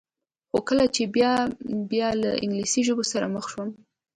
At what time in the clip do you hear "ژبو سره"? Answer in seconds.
2.87-3.25